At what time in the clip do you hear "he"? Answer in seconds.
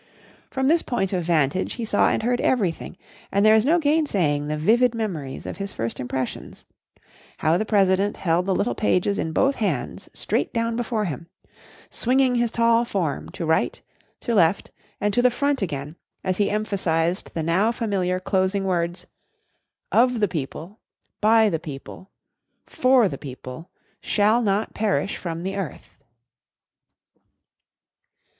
1.73-1.85, 16.37-16.49